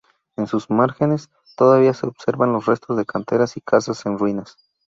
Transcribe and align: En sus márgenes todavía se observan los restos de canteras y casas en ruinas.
En 0.35 0.47
sus 0.47 0.67
márgenes 0.71 1.29
todavía 1.55 1.93
se 1.93 2.07
observan 2.07 2.53
los 2.53 2.65
restos 2.65 2.97
de 2.97 3.05
canteras 3.05 3.55
y 3.55 3.61
casas 3.61 4.03
en 4.07 4.17
ruinas. 4.17 4.57